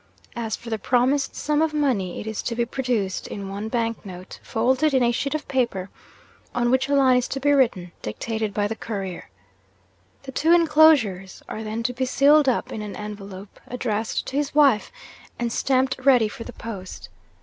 [0.35, 4.03] As for the promised sum of money, it is to be produced in one bank
[4.03, 5.91] note, folded in a sheet of paper,
[6.55, 9.29] on which a line is to be written, dictated by the Courier.
[10.23, 14.55] The two enclosures are then to be sealed up in an envelope, addressed to his
[14.55, 14.91] wife,
[15.37, 17.09] and stamped ready for the post.